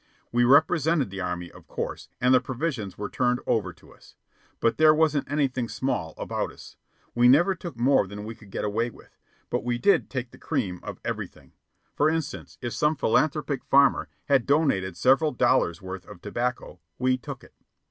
We 0.31 0.45
represented 0.45 1.11
the 1.11 1.21
Army, 1.21 1.51
of 1.51 1.67
course, 1.67 2.09
and 2.19 2.33
the 2.33 2.41
provisions 2.41 2.97
were 2.97 3.07
turned 3.07 3.39
over 3.45 3.71
to 3.73 3.93
us. 3.93 4.15
But 4.59 4.77
there 4.79 4.95
wasn't 4.95 5.31
anything 5.31 5.69
small 5.69 6.15
about 6.17 6.51
us. 6.51 6.75
We 7.13 7.27
never 7.27 7.53
took 7.53 7.77
more 7.77 8.07
than 8.07 8.23
we 8.25 8.33
could 8.33 8.49
get 8.49 8.65
away 8.65 8.89
with. 8.89 9.15
But 9.51 9.63
we 9.63 9.77
did 9.77 10.09
take 10.09 10.31
the 10.31 10.39
cream 10.39 10.79
of 10.81 10.99
everything. 11.05 11.51
For 11.93 12.09
instance, 12.09 12.57
if 12.63 12.73
some 12.73 12.95
philanthropic 12.95 13.63
farmer 13.65 14.09
had 14.25 14.47
donated 14.47 14.97
several 14.97 15.33
dollars' 15.33 15.83
worth 15.83 16.07
of 16.07 16.19
tobacco, 16.19 16.79
we 16.97 17.15
took 17.19 17.43
it. 17.43 17.53